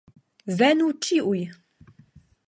[0.61, 1.41] Venu ĉiuj!